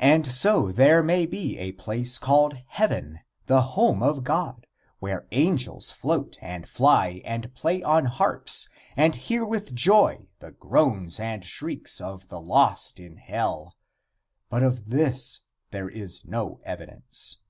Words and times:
And 0.00 0.32
so 0.32 0.72
there 0.72 1.02
may 1.02 1.26
be 1.26 1.58
a 1.58 1.72
place 1.72 2.16
called 2.16 2.56
"heaven," 2.68 3.20
the 3.44 3.60
home 3.60 4.02
of 4.02 4.24
God, 4.24 4.66
where 4.98 5.26
angels 5.30 5.92
float 5.92 6.38
and 6.40 6.66
fly 6.66 7.20
and 7.22 7.52
play 7.54 7.82
on 7.82 8.06
harps 8.06 8.70
and 8.96 9.14
hear 9.14 9.44
with 9.44 9.74
joy 9.74 10.30
the 10.38 10.52
groans 10.52 11.20
and 11.20 11.44
shrieks 11.44 12.00
of 12.00 12.28
the 12.30 12.40
lost 12.40 12.98
in 12.98 13.18
hell, 13.18 13.76
but 14.48 14.62
of 14.62 14.88
this 14.88 15.40
there 15.70 15.90
is 15.90 16.24
no 16.24 16.62
evidence. 16.64 17.40